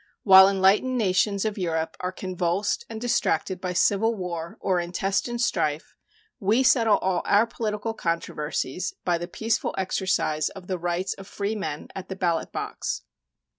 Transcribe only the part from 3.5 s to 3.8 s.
by